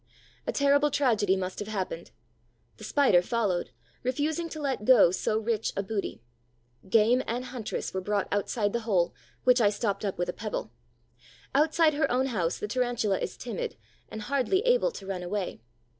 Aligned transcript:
A 0.47 0.51
terrible 0.51 0.89
tragedy 0.89 1.35
must 1.35 1.59
have 1.59 1.67
happened. 1.67 2.09
The 2.77 2.83
Spider 2.83 3.21
followed, 3.21 3.69
refusing 4.01 4.49
to 4.49 4.59
let 4.59 4.83
go 4.83 5.11
so 5.11 5.37
rich 5.37 5.71
a 5.77 5.83
booty. 5.83 6.23
Game 6.89 7.21
and 7.27 7.45
huntress 7.45 7.93
were 7.93 8.01
brought 8.01 8.27
outside 8.31 8.73
the 8.73 8.79
hole, 8.79 9.13
which 9.43 9.61
I 9.61 9.69
stopped 9.69 10.03
up 10.03 10.17
with 10.17 10.27
a 10.27 10.33
pebble. 10.33 10.71
Outside 11.53 11.93
her 11.93 12.11
own 12.11 12.25
house 12.25 12.57
the 12.57 12.67
Tarantula 12.67 13.19
is 13.19 13.37
timid 13.37 13.77
and 14.09 14.23
hardly 14.23 14.61
able 14.61 14.89
to 14.89 15.05
run 15.05 15.21
away. 15.21 15.61